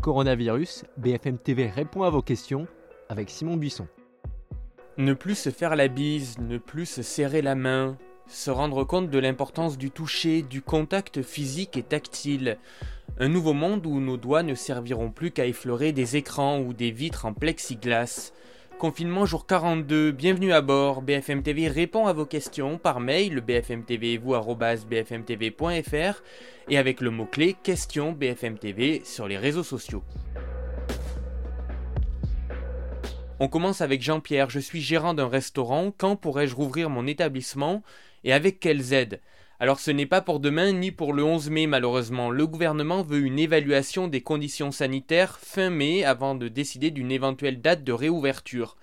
Coronavirus, 0.00 0.84
BFM 0.96 1.36
TV 1.36 1.66
répond 1.66 2.04
à 2.04 2.10
vos 2.10 2.22
questions 2.22 2.66
avec 3.10 3.28
Simon 3.28 3.58
Buisson. 3.58 3.86
Ne 4.96 5.12
plus 5.12 5.34
se 5.34 5.50
faire 5.50 5.76
la 5.76 5.88
bise, 5.88 6.38
ne 6.38 6.56
plus 6.56 6.86
se 6.86 7.02
serrer 7.02 7.42
la 7.42 7.54
main, 7.54 7.98
se 8.26 8.50
rendre 8.50 8.84
compte 8.84 9.10
de 9.10 9.18
l'importance 9.18 9.76
du 9.76 9.90
toucher, 9.90 10.40
du 10.40 10.62
contact 10.62 11.20
physique 11.20 11.76
et 11.76 11.82
tactile. 11.82 12.56
Un 13.18 13.28
nouveau 13.28 13.52
monde 13.52 13.84
où 13.84 14.00
nos 14.00 14.16
doigts 14.16 14.42
ne 14.42 14.54
serviront 14.54 15.10
plus 15.10 15.32
qu'à 15.32 15.44
effleurer 15.44 15.92
des 15.92 16.16
écrans 16.16 16.60
ou 16.60 16.72
des 16.72 16.92
vitres 16.92 17.26
en 17.26 17.34
plexiglas. 17.34 18.32
Confinement 18.80 19.26
jour 19.26 19.46
42, 19.46 20.10
bienvenue 20.10 20.54
à 20.54 20.62
bord. 20.62 21.02
BFM 21.02 21.42
TV 21.42 21.68
répond 21.68 22.06
à 22.06 22.14
vos 22.14 22.24
questions 22.24 22.78
par 22.78 22.98
mail 22.98 23.42
bfmtv.fr 23.42 23.92
et 26.70 26.78
avec 26.78 27.02
le 27.02 27.10
mot-clé 27.10 27.56
question 27.62 28.12
BFM 28.12 28.56
TV 28.56 29.02
sur 29.04 29.28
les 29.28 29.36
réseaux 29.36 29.64
sociaux. 29.64 30.02
On 33.38 33.48
commence 33.48 33.82
avec 33.82 34.00
Jean-Pierre. 34.00 34.48
Je 34.48 34.60
suis 34.60 34.80
gérant 34.80 35.12
d'un 35.12 35.28
restaurant. 35.28 35.92
Quand 35.94 36.16
pourrais-je 36.16 36.54
rouvrir 36.54 36.88
mon 36.88 37.06
établissement? 37.06 37.82
Et 38.24 38.32
avec 38.32 38.60
quelles 38.60 38.94
aides? 38.94 39.20
Alors 39.62 39.78
ce 39.78 39.90
n'est 39.90 40.06
pas 40.06 40.22
pour 40.22 40.40
demain 40.40 40.72
ni 40.72 40.90
pour 40.90 41.12
le 41.12 41.22
11 41.22 41.50
mai 41.50 41.66
malheureusement. 41.66 42.30
Le 42.30 42.46
gouvernement 42.46 43.02
veut 43.02 43.18
une 43.18 43.38
évaluation 43.38 44.08
des 44.08 44.22
conditions 44.22 44.72
sanitaires 44.72 45.38
fin 45.38 45.68
mai 45.68 46.02
avant 46.02 46.34
de 46.34 46.48
décider 46.48 46.90
d'une 46.90 47.12
éventuelle 47.12 47.60
date 47.60 47.84
de 47.84 47.92
réouverture. 47.92 48.78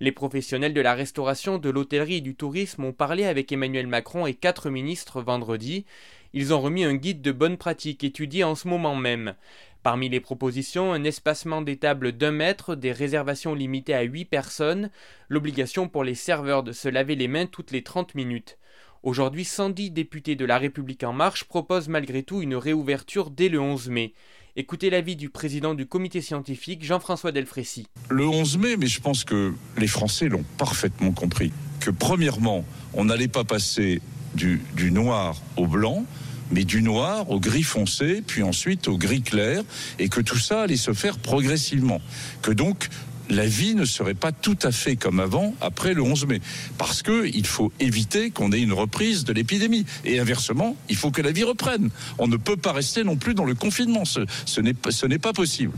Les 0.00 0.12
professionnels 0.12 0.74
de 0.74 0.82
la 0.82 0.92
restauration, 0.92 1.56
de 1.56 1.70
l'hôtellerie 1.70 2.16
et 2.16 2.20
du 2.20 2.34
tourisme 2.34 2.84
ont 2.84 2.92
parlé 2.92 3.24
avec 3.24 3.50
Emmanuel 3.52 3.86
Macron 3.86 4.26
et 4.26 4.34
quatre 4.34 4.68
ministres 4.68 5.22
vendredi. 5.22 5.86
Ils 6.34 6.52
ont 6.52 6.60
remis 6.60 6.84
un 6.84 6.94
guide 6.94 7.22
de 7.22 7.32
bonnes 7.32 7.56
pratiques 7.56 8.04
étudié 8.04 8.44
en 8.44 8.54
ce 8.54 8.68
moment 8.68 8.96
même. 8.96 9.34
Parmi 9.82 10.10
les 10.10 10.20
propositions, 10.20 10.92
un 10.92 11.04
espacement 11.04 11.62
des 11.62 11.78
tables 11.78 12.12
d'un 12.12 12.32
mètre, 12.32 12.76
des 12.76 12.92
réservations 12.92 13.54
limitées 13.54 13.94
à 13.94 14.02
8 14.02 14.26
personnes, 14.26 14.90
l'obligation 15.30 15.88
pour 15.88 16.04
les 16.04 16.14
serveurs 16.14 16.64
de 16.64 16.72
se 16.72 16.90
laver 16.90 17.14
les 17.14 17.28
mains 17.28 17.46
toutes 17.46 17.70
les 17.70 17.82
30 17.82 18.14
minutes. 18.14 18.58
Aujourd'hui, 19.04 19.44
110 19.44 19.92
députés 19.92 20.34
de 20.34 20.44
La 20.44 20.58
République 20.58 21.04
en 21.04 21.12
marche 21.12 21.44
proposent 21.44 21.88
malgré 21.88 22.24
tout 22.24 22.42
une 22.42 22.56
réouverture 22.56 23.30
dès 23.30 23.48
le 23.48 23.60
11 23.60 23.90
mai. 23.90 24.12
Écoutez 24.56 24.90
l'avis 24.90 25.14
du 25.14 25.28
président 25.28 25.74
du 25.74 25.86
comité 25.86 26.20
scientifique, 26.20 26.84
Jean-François 26.84 27.30
Delfrécy. 27.30 27.86
Le 28.10 28.26
11 28.26 28.58
mai, 28.58 28.76
mais 28.76 28.88
je 28.88 29.00
pense 29.00 29.22
que 29.22 29.54
les 29.76 29.86
Français 29.86 30.28
l'ont 30.28 30.44
parfaitement 30.58 31.12
compris, 31.12 31.52
que 31.78 31.90
premièrement, 31.90 32.64
on 32.92 33.04
n'allait 33.04 33.28
pas 33.28 33.44
passer 33.44 34.02
du, 34.34 34.60
du 34.74 34.90
noir 34.90 35.40
au 35.56 35.68
blanc, 35.68 36.04
mais 36.50 36.64
du 36.64 36.82
noir 36.82 37.30
au 37.30 37.38
gris 37.38 37.62
foncé, 37.62 38.20
puis 38.26 38.42
ensuite 38.42 38.88
au 38.88 38.98
gris 38.98 39.22
clair, 39.22 39.62
et 40.00 40.08
que 40.08 40.20
tout 40.20 40.38
ça 40.38 40.62
allait 40.62 40.76
se 40.76 40.92
faire 40.92 41.18
progressivement. 41.18 42.00
Que 42.42 42.50
donc 42.50 42.88
la 43.28 43.46
vie 43.46 43.74
ne 43.74 43.84
serait 43.84 44.14
pas 44.14 44.32
tout 44.32 44.58
à 44.62 44.72
fait 44.72 44.96
comme 44.96 45.20
avant 45.20 45.54
après 45.60 45.94
le 45.94 46.02
11 46.02 46.26
mai. 46.26 46.40
Parce 46.76 47.02
qu'il 47.02 47.46
faut 47.46 47.72
éviter 47.80 48.30
qu'on 48.30 48.52
ait 48.52 48.60
une 48.60 48.72
reprise 48.72 49.24
de 49.24 49.32
l'épidémie. 49.32 49.84
Et 50.04 50.18
inversement, 50.18 50.76
il 50.88 50.96
faut 50.96 51.10
que 51.10 51.22
la 51.22 51.32
vie 51.32 51.44
reprenne. 51.44 51.90
On 52.18 52.28
ne 52.28 52.36
peut 52.36 52.56
pas 52.56 52.72
rester 52.72 53.04
non 53.04 53.16
plus 53.16 53.34
dans 53.34 53.44
le 53.44 53.54
confinement. 53.54 54.04
Ce, 54.04 54.20
ce 54.46 54.60
n'est 54.60 55.18
pas 55.18 55.32
possible. 55.32 55.72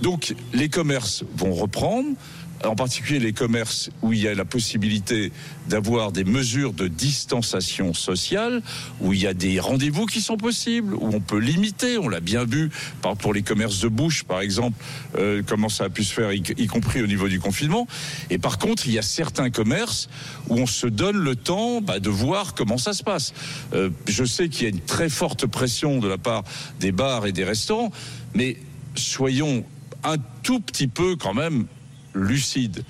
Donc 0.00 0.34
les 0.52 0.68
commerces 0.68 1.24
vont 1.36 1.54
reprendre 1.54 2.08
en 2.64 2.74
particulier 2.74 3.18
les 3.18 3.32
commerces 3.32 3.90
où 4.02 4.12
il 4.12 4.20
y 4.20 4.28
a 4.28 4.34
la 4.34 4.44
possibilité 4.44 5.32
d'avoir 5.68 6.12
des 6.12 6.24
mesures 6.24 6.72
de 6.72 6.88
distanciation 6.88 7.94
sociale, 7.94 8.62
où 9.00 9.12
il 9.12 9.20
y 9.20 9.26
a 9.26 9.34
des 9.34 9.60
rendez-vous 9.60 10.06
qui 10.06 10.20
sont 10.20 10.36
possibles, 10.36 10.94
où 10.94 11.10
on 11.12 11.20
peut 11.20 11.38
limiter, 11.38 11.98
on 11.98 12.08
l'a 12.08 12.20
bien 12.20 12.44
vu 12.44 12.70
pour 13.20 13.34
les 13.34 13.42
commerces 13.42 13.80
de 13.80 13.88
bouche 13.88 14.24
par 14.24 14.40
exemple, 14.40 14.76
euh, 15.16 15.42
comment 15.46 15.68
ça 15.68 15.84
a 15.84 15.88
pu 15.88 16.04
se 16.04 16.12
faire, 16.12 16.32
y, 16.32 16.66
compris 16.66 17.02
au 17.02 17.06
niveau 17.06 17.28
du 17.28 17.40
confinement. 17.40 17.86
Et 18.30 18.38
par 18.38 18.58
contre, 18.58 18.86
il 18.86 18.92
y 18.92 18.98
a 18.98 19.02
certains 19.02 19.50
commerces 19.50 20.08
où 20.48 20.56
on 20.56 20.66
se 20.66 20.86
donne 20.86 21.16
le 21.16 21.36
temps 21.36 21.80
bah, 21.80 22.00
de 22.00 22.10
voir 22.10 22.54
comment 22.54 22.78
ça 22.78 22.92
se 22.92 23.02
passe. 23.02 23.34
Euh, 23.74 23.90
je 24.08 24.24
sais 24.24 24.48
qu'il 24.48 24.62
y 24.64 24.66
a 24.66 24.70
une 24.70 24.80
très 24.80 25.08
forte 25.08 25.46
pression 25.46 25.98
de 25.98 26.08
la 26.08 26.18
part 26.18 26.44
des 26.80 26.92
bars 26.92 27.26
et 27.26 27.32
des 27.32 27.44
restaurants, 27.44 27.92
mais 28.34 28.56
soyons 28.94 29.64
un 30.04 30.16
tout 30.42 30.60
petit 30.60 30.88
peu 30.88 31.16
quand 31.16 31.34
même 31.34 31.66
lucide. 32.14 32.84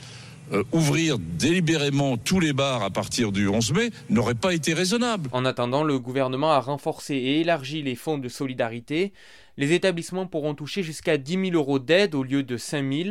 Euh, 0.52 0.64
ouvrir 0.72 1.18
délibérément 1.18 2.18
tous 2.18 2.38
les 2.38 2.52
bars 2.52 2.82
à 2.82 2.90
partir 2.90 3.32
du 3.32 3.48
11 3.48 3.72
mai 3.72 3.90
n'aurait 4.10 4.34
pas 4.34 4.52
été 4.52 4.74
raisonnable. 4.74 5.30
En 5.32 5.46
attendant, 5.46 5.82
le 5.82 5.98
gouvernement 5.98 6.52
a 6.52 6.60
renforcé 6.60 7.14
et 7.14 7.40
élargi 7.40 7.82
les 7.82 7.94
fonds 7.94 8.18
de 8.18 8.28
solidarité. 8.28 9.12
Les 9.56 9.72
établissements 9.72 10.26
pourront 10.26 10.54
toucher 10.54 10.82
jusqu'à 10.82 11.16
10 11.16 11.50
000 11.52 11.54
euros 11.54 11.78
d'aide 11.78 12.14
au 12.14 12.22
lieu 12.22 12.42
de 12.42 12.56
5 12.58 12.92
000 12.92 13.10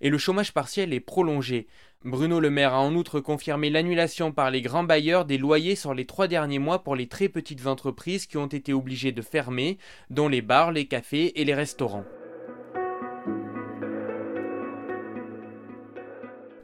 et 0.00 0.08
le 0.08 0.18
chômage 0.18 0.52
partiel 0.52 0.94
est 0.94 1.00
prolongé. 1.00 1.66
Bruno 2.04 2.40
Le 2.40 2.48
Maire 2.48 2.74
a 2.74 2.80
en 2.80 2.94
outre 2.94 3.20
confirmé 3.20 3.70
l'annulation 3.70 4.32
par 4.32 4.50
les 4.50 4.62
grands 4.62 4.84
bailleurs 4.84 5.24
des 5.24 5.36
loyers 5.36 5.74
sur 5.74 5.92
les 5.92 6.06
trois 6.06 6.28
derniers 6.28 6.60
mois 6.60 6.84
pour 6.84 6.96
les 6.96 7.08
très 7.08 7.28
petites 7.28 7.66
entreprises 7.66 8.26
qui 8.26 8.36
ont 8.36 8.46
été 8.46 8.72
obligées 8.72 9.12
de 9.12 9.20
fermer, 9.20 9.78
dont 10.08 10.28
les 10.28 10.42
bars, 10.42 10.72
les 10.72 10.86
cafés 10.86 11.38
et 11.40 11.44
les 11.44 11.54
restaurants. 11.54 12.04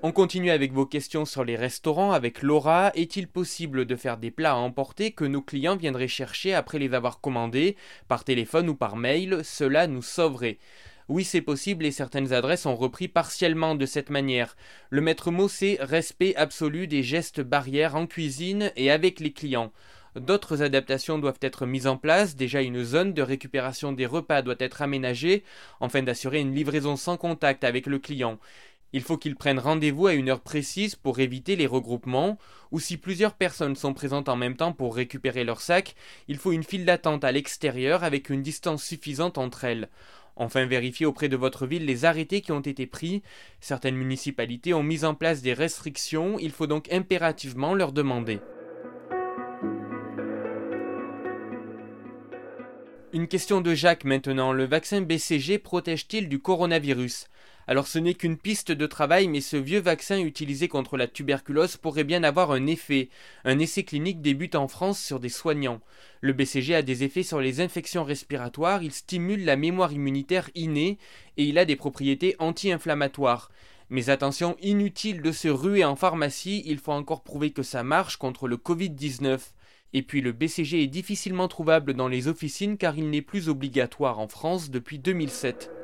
On 0.07 0.13
continue 0.13 0.51
avec 0.51 0.75
vos 0.75 0.85
questions 0.85 1.25
sur 1.25 1.45
les 1.45 1.57
restaurants 1.57 2.13
avec 2.13 2.43
Laura. 2.43 2.93
Est-il 2.95 3.27
possible 3.27 3.87
de 3.87 3.97
faire 3.97 4.19
des 4.19 4.31
plats 4.31 4.53
à 4.53 4.57
emporter 4.57 5.13
que 5.13 5.25
nos 5.25 5.41
clients 5.41 5.77
viendraient 5.77 6.09
chercher 6.09 6.53
après 6.53 6.79
les 6.79 6.93
avoir 6.93 7.23
commandés 7.23 7.75
par 8.07 8.23
téléphone 8.23 8.69
ou 8.69 8.75
par 8.75 8.97
mail? 8.97 9.41
Cela 9.45 9.87
nous 9.87 10.03
sauverait. 10.03 10.59
Oui, 11.09 11.25
c'est 11.25 11.41
possible 11.41 11.87
et 11.87 11.91
certaines 11.91 12.35
adresses 12.35 12.67
ont 12.67 12.77
repris 12.77 13.09
partiellement 13.09 13.77
de 13.77 13.87
cette 13.87 14.11
manière. 14.11 14.57
Le 14.91 15.01
maître 15.01 15.31
mot, 15.31 15.49
c'est 15.49 15.79
respect 15.81 16.37
absolu 16.37 16.87
des 16.87 17.03
gestes 17.03 17.41
barrières 17.41 17.97
en 17.97 18.07
cuisine 18.07 18.73
et 18.77 18.91
avec 18.91 19.21
les 19.21 19.33
clients. 19.33 19.73
D'autres 20.17 20.63
adaptations 20.63 21.19
doivent 21.19 21.41
être 21.41 21.67
mises 21.67 21.89
en 21.89 21.97
place. 21.97 22.37
Déjà, 22.37 22.63
une 22.63 22.85
zone 22.85 23.15
de 23.15 23.23
récupération 23.23 23.91
des 23.91 24.07
repas 24.07 24.43
doit 24.43 24.55
être 24.61 24.81
aménagée, 24.81 25.43
afin 25.81 26.03
d'assurer 26.03 26.41
une 26.41 26.55
livraison 26.55 26.95
sans 26.95 27.17
contact 27.17 27.65
avec 27.65 27.87
le 27.87 27.99
client. 27.99 28.39
Il 28.95 29.03
faut 29.03 29.19
qu'ils 29.19 29.35
prennent 29.35 29.59
rendez-vous 29.59 30.07
à 30.07 30.15
une 30.15 30.29
heure 30.29 30.41
précise 30.41 30.95
pour 30.95 31.19
éviter 31.19 31.57
les 31.57 31.67
regroupements, 31.67 32.39
ou 32.71 32.79
si 32.79 32.97
plusieurs 32.97 33.35
personnes 33.35 33.75
sont 33.75 33.93
présentes 33.93 34.29
en 34.29 34.37
même 34.37 34.55
temps 34.55 34.73
pour 34.73 34.95
récupérer 34.95 35.43
leur 35.43 35.61
sac, 35.61 35.97
il 36.29 36.37
faut 36.37 36.53
une 36.53 36.63
file 36.63 36.85
d'attente 36.85 37.25
à 37.25 37.33
l'extérieur 37.33 38.05
avec 38.05 38.31
une 38.31 38.41
distance 38.41 38.85
suffisante 38.85 39.37
entre 39.37 39.65
elles. 39.65 39.89
Enfin, 40.37 40.65
vérifiez 40.67 41.07
auprès 41.07 41.29
de 41.29 41.37
votre 41.37 41.67
ville 41.67 41.87
les 41.87 42.05
arrêtés 42.05 42.41
qui 42.41 42.53
ont 42.53 42.61
été 42.61 42.87
pris. 42.87 43.25
Certaines 43.59 43.97
municipalités 43.97 44.75
ont 44.75 44.85
mis 44.85 45.05
en 45.05 45.17
place 45.17 45.43
des 45.43 45.55
restrictions, 45.55 46.39
il 46.39 46.53
faut 46.53 46.69
donc 46.69 46.93
impérativement 46.93 47.75
leur 47.75 47.91
demander. 47.91 48.39
Une 53.13 53.27
question 53.27 53.61
de 53.61 53.75
Jacques 53.75 54.05
maintenant. 54.05 54.53
Le 54.53 54.67
vaccin 54.67 55.01
BCG 55.01 55.59
protège-t-il 55.59 56.29
du 56.29 56.41
coronavirus? 56.41 57.29
Alors 57.67 57.87
ce 57.87 57.99
n'est 57.99 58.15
qu'une 58.15 58.37
piste 58.37 58.73
de 58.73 58.87
travail, 58.87 59.29
mais 59.29 59.41
ce 59.41 59.57
vieux 59.57 59.81
vaccin 59.81 60.19
utilisé 60.19 60.69
contre 60.69 60.97
la 60.97 61.07
tuberculose 61.07 61.77
pourrait 61.77 62.05
bien 62.05 62.23
avoir 62.23 62.53
un 62.53 62.67
effet. 62.67 63.09
Un 63.45 63.59
essai 63.59 63.85
clinique 63.85 64.21
débute 64.21 64.55
en 64.55 64.69
France 64.69 65.01
sur 65.01 65.21
des 65.21 65.29
soignants. 65.29 65.81
Le 66.21 66.33
BCG 66.33 66.75
a 66.75 66.83
des 66.83 67.05
effets 67.05 67.23
sur 67.23 67.41
les 67.41 67.61
infections 67.61 68.05
respiratoires, 68.05 68.83
il 68.83 68.93
stimule 68.93 69.45
la 69.45 69.57
mémoire 69.57 69.93
immunitaire 69.93 70.51
innée 70.55 70.99
et 71.37 71.45
il 71.45 71.59
a 71.59 71.65
des 71.65 71.77
propriétés 71.77 72.37
anti-inflammatoires. 72.39 73.51
Mais 73.91 74.11
attention, 74.11 74.57
inutile 74.63 75.23
de 75.23 75.33
se 75.33 75.49
ruer 75.49 75.85
en 75.85 75.97
pharmacie, 75.97 76.63
il 76.67 76.79
faut 76.79 76.93
encore 76.93 77.23
prouver 77.23 77.51
que 77.51 77.63
ça 77.63 77.83
marche 77.83 78.17
contre 78.17 78.49
le 78.49 78.57
Covid-19. 78.57 79.39
Et 79.93 80.03
puis 80.03 80.21
le 80.21 80.33
BCG 80.33 80.83
est 80.83 80.89
difficilement 80.89 81.49
trouvable 81.49 81.95
dans 81.95 82.09
les 82.09 82.27
officines 82.27 82.77
car 82.77 82.99
il 82.99 83.11
n'est 83.11 83.23
plus 83.23 83.49
obligatoire 83.49 84.19
en 84.19 84.27
France 84.27 84.71
depuis 84.71 84.99
2007. 84.99 85.84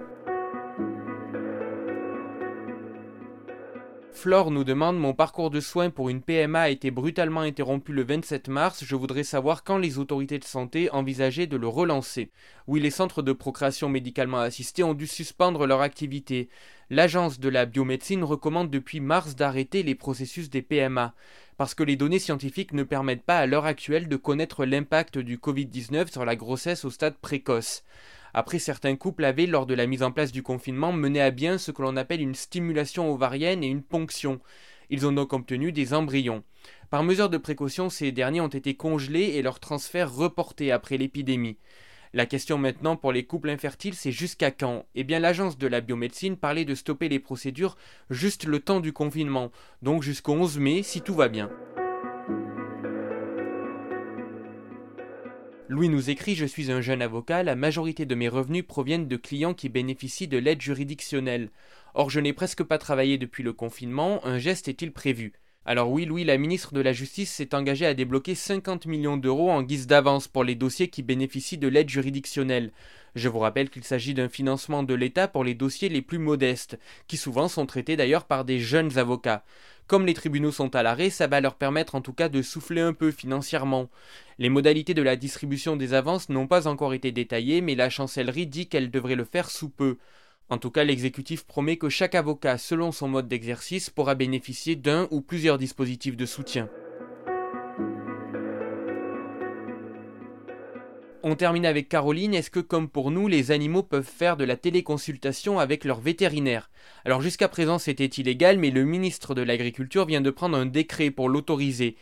Flore 4.21 4.51
nous 4.51 4.65
demande 4.65 4.99
Mon 4.99 5.15
parcours 5.15 5.49
de 5.49 5.61
soins 5.61 5.89
pour 5.89 6.11
une 6.11 6.21
PMA 6.21 6.61
a 6.61 6.69
été 6.69 6.91
brutalement 6.91 7.41
interrompu 7.41 7.95
le 7.95 8.05
27 8.05 8.49
mars. 8.49 8.85
Je 8.85 8.95
voudrais 8.95 9.25
savoir 9.25 9.65
quand 9.65 9.79
les 9.79 9.97
autorités 9.97 10.39
de 10.39 10.45
santé 10.45 10.91
envisageaient 10.91 11.47
de 11.47 11.57
le 11.57 11.67
relancer. 11.67 12.31
Oui, 12.67 12.81
les 12.81 12.91
centres 12.91 13.23
de 13.23 13.33
procréation 13.33 13.89
médicalement 13.89 14.41
assistée 14.41 14.83
ont 14.83 14.93
dû 14.93 15.07
suspendre 15.07 15.67
leur 15.67 15.81
activité. 15.81 16.51
L'agence 16.91 17.41
de 17.41 17.49
la 17.49 17.65
biomédecine 17.65 18.23
recommande 18.23 18.69
depuis 18.69 19.01
mars 19.01 19.37
d'arrêter 19.37 19.83
les 19.83 19.95
processus 19.95 20.51
des 20.51 20.61
PMA 20.61 21.15
parce 21.57 21.75
que 21.75 21.83
les 21.83 21.97
données 21.97 22.19
scientifiques 22.19 22.75
ne 22.75 22.83
permettent 22.83 23.25
pas 23.25 23.39
à 23.39 23.47
l'heure 23.47 23.65
actuelle 23.65 24.07
de 24.07 24.17
connaître 24.17 24.67
l'impact 24.67 25.17
du 25.17 25.39
Covid-19 25.39 26.13
sur 26.13 26.27
la 26.27 26.37
grossesse 26.37 26.85
au 26.85 26.91
stade 26.91 27.17
précoce. 27.17 27.85
Après, 28.35 28.59
certains 28.59 28.97
couples 28.97 29.25
avaient, 29.25 29.47
lors 29.47 29.67
de 29.67 29.75
la 29.75 29.87
mise 29.87 30.03
en 30.03 30.13
place 30.13 30.33
du 30.33 30.43
confinement, 30.43 30.93
mené 30.93 31.21
à 31.21 31.31
bien 31.31 31.59
ce 31.59 31.71
que 31.71 31.83
l'on 31.83 31.97
appelle 31.97 32.21
une 32.21 32.35
stimulation 32.35 33.13
ovarienne 33.13 33.65
et 33.65 33.69
une 33.69 33.83
ponction. 33.83 34.41
Ils 34.91 35.07
ont 35.07 35.13
donc 35.13 35.33
obtenu 35.33 35.73
des 35.73 35.95
embryons. 35.95 36.43
Par 36.91 37.05
mesure 37.05 37.31
de 37.31 37.39
précaution, 37.39 37.89
ces 37.89 38.13
derniers 38.13 38.41
ont 38.41 38.49
été 38.49 38.75
congelés 38.75 39.37
et 39.37 39.43
leur 39.43 39.61
transfert 39.61 40.13
reporté 40.13 40.73
après 40.73 40.97
l'épidémie. 40.97 41.59
La 42.13 42.27
question 42.27 42.59
maintenant 42.59 42.97
pour 42.97 43.13
les 43.13 43.23
couples 43.25 43.51
infertiles, 43.51 43.95
c'est 43.95 44.11
jusqu'à 44.11 44.51
quand? 44.51 44.85
Eh 44.97 45.05
bien, 45.05 45.21
l'agence 45.21 45.59
de 45.59 45.69
la 45.69 45.81
biomédecine 45.81 46.37
parlait 46.37 46.65
de 46.65 46.75
stopper 46.75 47.09
les 47.09 47.21
procédures 47.21 47.77
juste 48.11 48.45
le 48.47 48.59
temps 48.59 48.81
du 48.81 48.93
confinement, 48.93 49.53
donc 49.83 50.03
jusqu'au 50.03 50.33
11 50.33 50.59
mai 50.59 50.83
si 50.83 51.03
tout 51.03 51.15
va 51.15 51.29
bien. 51.29 51.51
Louis 55.71 55.89
nous 55.89 56.11
écrit 56.11 56.35
Je 56.35 56.47
suis 56.47 56.73
un 56.73 56.81
jeune 56.81 57.01
avocat, 57.01 57.45
la 57.45 57.55
majorité 57.55 58.05
de 58.05 58.17
mes 58.17 58.29
revenus 58.29 58.67
proviennent 58.67 59.07
de 59.07 59.17
clients 59.17 59.55
qui 59.55 59.69
bénéficient 59.69 60.27
de 60.27 60.37
l'aide 60.37 60.61
juridictionnelle. 60.61 61.49
Or, 61.95 62.11
je 62.11 62.19
n'ai 62.19 62.33
presque 62.33 62.65
pas 62.65 62.77
travaillé 62.77 63.19
depuis 63.19 63.45
le 63.45 63.53
confinement, 63.53 64.21
un 64.27 64.41
geste 64.41 64.67
est-il 64.67 64.91
prévu? 64.91 65.33
Alors 65.65 65.93
oui, 65.93 66.07
Louis, 66.07 66.25
la 66.25 66.39
ministre 66.39 66.75
de 66.75 66.81
la 66.81 66.93
Justice 66.93 67.31
s'est 67.31 67.55
engagée 67.55 67.87
à 67.87 67.95
débloquer 67.95 68.35
50 68.35 68.87
millions 68.87 69.17
d'euros 69.17 69.53
en 69.53 69.63
guise 69.63 69.87
d'avance 69.87 70.27
pour 70.27 70.43
les 70.43 70.57
dossiers 70.57 70.89
qui 70.89 71.05
bénéficient 71.05 71.59
de 71.59 71.69
l'aide 71.69 71.89
juridictionnelle. 71.89 72.73
Je 73.15 73.29
vous 73.29 73.39
rappelle 73.39 73.71
qu'il 73.71 73.85
s'agit 73.85 74.15
d'un 74.15 74.29
financement 74.29 74.83
de 74.83 74.95
l'État 74.95 75.29
pour 75.29 75.45
les 75.45 75.55
dossiers 75.55 75.89
les 75.89 76.03
plus 76.03 76.19
modestes, 76.19 76.81
qui 77.07 77.17
souvent 77.17 77.47
sont 77.47 77.67
traités 77.67 77.97
d'ailleurs 77.97 78.25
par 78.25 78.45
des 78.45 78.59
jeunes 78.59 78.99
avocats. 78.99 79.45
Comme 79.91 80.07
les 80.07 80.15
tribunaux 80.15 80.53
sont 80.53 80.77
à 80.77 80.85
l'arrêt, 80.85 81.11
ça 81.11 81.27
va 81.27 81.41
leur 81.41 81.57
permettre 81.57 81.97
en 81.97 82.01
tout 82.01 82.13
cas 82.13 82.29
de 82.29 82.43
souffler 82.43 82.81
un 82.81 82.93
peu 82.93 83.11
financièrement. 83.11 83.91
Les 84.39 84.49
modalités 84.49 84.95
de 84.95 85.03
la 85.03 85.17
distribution 85.17 85.75
des 85.75 85.95
avances 85.95 86.29
n'ont 86.29 86.47
pas 86.47 86.69
encore 86.69 86.95
été 86.95 87.11
détaillées, 87.11 87.61
mais 87.61 87.75
la 87.75 87.91
chancellerie 87.91 88.47
dit 88.47 88.69
qu'elle 88.69 88.93
devrait 88.93 89.17
le 89.17 89.25
faire 89.25 89.51
sous 89.51 89.69
peu. 89.69 89.99
En 90.49 90.59
tout 90.59 90.71
cas, 90.71 90.85
l'exécutif 90.85 91.45
promet 91.45 91.77
que 91.77 91.89
chaque 91.89 92.15
avocat, 92.15 92.57
selon 92.57 92.93
son 92.93 93.09
mode 93.09 93.27
d'exercice, 93.27 93.91
pourra 93.91 94.15
bénéficier 94.15 94.77
d'un 94.77 95.09
ou 95.11 95.23
plusieurs 95.23 95.59
dispositifs 95.59 96.17
de 96.17 96.25
soutien. 96.25 96.69
On 101.23 101.35
termine 101.35 101.67
avec 101.67 101.91
Caroline. 101.91 102.33
Est-ce 102.33 102.51
que, 102.51 102.61
comme 102.61 102.89
pour 102.89 103.11
nous, 103.11 103.29
les 103.29 103.51
animaux 103.51 103.83
peuvent 103.83 104.03
faire 104.03 104.39
de 104.39 104.45
la 104.45 104.57
téléconsultation 104.57 105.59
avec 105.59 105.85
leur 105.85 106.01
vétérinaire? 106.01 106.71
Alors 107.05 107.21
jusqu'à 107.21 107.49
présent 107.49 107.79
c'était 107.79 108.07
illégal, 108.07 108.59
mais 108.59 108.71
le 108.71 108.85
ministre 108.85 109.35
de 109.35 109.43
l'Agriculture 109.43 110.07
vient 110.07 110.23
de 110.23 110.31
prendre 110.31 110.57
un 110.57 110.65
décret 110.65 111.11
pour 111.11 111.29
l'autoriser. 111.29 111.97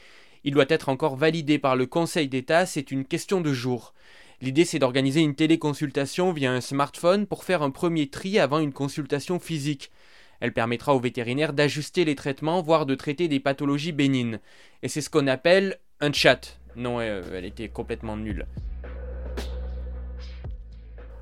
Il 0.45 0.55
doit 0.55 0.67
être 0.69 0.89
encore 0.89 1.17
validé 1.17 1.59
par 1.59 1.75
le 1.75 1.87
Conseil 1.87 2.29
d'État, 2.29 2.65
c'est 2.65 2.93
une 2.93 3.05
question 3.05 3.41
de 3.41 3.53
jours. 3.53 3.93
L'idée 4.41 4.65
c'est 4.65 4.79
d'organiser 4.79 5.21
une 5.21 5.35
téléconsultation 5.35 6.33
via 6.33 6.53
un 6.53 6.61
smartphone 6.61 7.27
pour 7.27 7.43
faire 7.43 7.63
un 7.63 7.71
premier 7.71 8.09
tri 8.09 8.39
avant 8.39 8.61
une 8.61 8.73
consultation 8.73 9.41
physique. 9.41 9.91
Elle 10.39 10.53
permettra 10.53 10.95
aux 10.95 11.01
vétérinaires 11.01 11.55
d'ajuster 11.55 12.05
les 12.05 12.15
traitements, 12.15 12.63
voire 12.63 12.87
de 12.87 12.95
traiter 12.95 13.27
des 13.27 13.41
pathologies 13.41 13.91
bénignes. 13.91 14.39
Et 14.85 14.89
c'est 14.89 15.01
ce 15.01 15.11
qu'on 15.11 15.27
appelle 15.27 15.81
un 16.01 16.13
chat. 16.13 16.61
Non, 16.77 17.01
euh, 17.01 17.23
elle 17.35 17.45
était 17.45 17.69
complètement 17.69 18.17
nulle. 18.17 18.47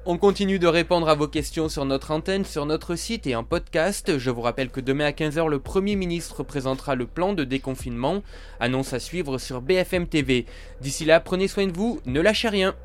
On 0.08 0.18
continue 0.18 0.60
de 0.60 0.68
répondre 0.68 1.08
à 1.08 1.16
vos 1.16 1.26
questions 1.26 1.68
sur 1.68 1.84
notre 1.84 2.12
antenne, 2.12 2.44
sur 2.44 2.64
notre 2.64 2.94
site 2.94 3.26
et 3.26 3.34
en 3.34 3.42
podcast. 3.42 4.18
Je 4.18 4.30
vous 4.30 4.40
rappelle 4.40 4.70
que 4.70 4.80
demain 4.80 5.06
à 5.06 5.10
15h, 5.10 5.48
le 5.48 5.58
Premier 5.58 5.96
ministre 5.96 6.44
présentera 6.44 6.94
le 6.94 7.08
plan 7.08 7.32
de 7.32 7.42
déconfinement. 7.42 8.22
Annonce 8.60 8.92
à 8.92 9.00
suivre 9.00 9.38
sur 9.38 9.60
BFM 9.62 10.06
TV. 10.06 10.46
D'ici 10.80 11.06
là, 11.06 11.18
prenez 11.18 11.48
soin 11.48 11.66
de 11.66 11.76
vous, 11.76 12.00
ne 12.06 12.20
lâchez 12.20 12.48
rien. 12.48 12.76